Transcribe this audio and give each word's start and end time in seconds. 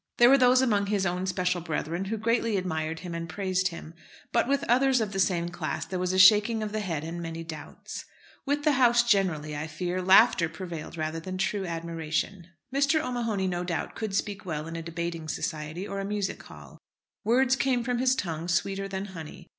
There 0.17 0.29
were 0.29 0.37
those 0.39 0.63
among 0.63 0.87
his 0.87 1.05
own 1.05 1.27
special 1.27 1.61
brethren 1.61 2.05
who 2.05 2.17
greatly 2.17 2.57
admired 2.57 3.01
him 3.01 3.13
and 3.13 3.29
praised 3.29 3.67
him; 3.67 3.93
but 4.31 4.47
with 4.47 4.63
others 4.63 4.99
of 4.99 5.11
the 5.11 5.19
same 5.19 5.49
class 5.49 5.85
there 5.85 5.99
was 5.99 6.11
a 6.11 6.17
shaking 6.17 6.63
of 6.63 6.71
the 6.71 6.79
head 6.79 7.03
and 7.03 7.21
many 7.21 7.43
doubts. 7.43 8.03
With 8.43 8.63
the 8.63 8.71
House 8.71 9.03
generally, 9.03 9.55
I 9.55 9.67
fear, 9.67 10.01
laughter 10.01 10.49
prevailed 10.49 10.97
rather 10.97 11.19
than 11.19 11.37
true 11.37 11.67
admiration. 11.67 12.47
Mr. 12.73 12.99
O'Mahony, 12.99 13.45
no 13.45 13.63
doubt, 13.63 13.93
could 13.93 14.15
speak 14.15 14.43
well 14.43 14.65
in 14.65 14.75
a 14.75 14.81
debating 14.81 15.27
society 15.27 15.87
or 15.87 15.99
a 15.99 16.03
music 16.03 16.41
hall. 16.41 16.79
Words 17.23 17.55
came 17.55 17.83
from 17.83 17.99
his 17.99 18.15
tongue 18.15 18.47
sweeter 18.47 18.87
than 18.87 19.05
honey. 19.13 19.49